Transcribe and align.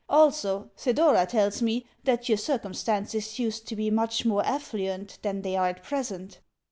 Also, 0.09 0.71
Thedora 0.77 1.27
tells 1.27 1.61
me 1.61 1.85
that 2.05 2.27
your 2.27 2.39
circumstances 2.39 3.37
used 3.37 3.67
to 3.67 3.75
be 3.75 3.91
much 3.91 4.25
more 4.25 4.43
affluent 4.43 5.19
than 5.21 5.43
they 5.43 5.55
are 5.55 5.67
at 5.67 5.83
present. 5.83 6.39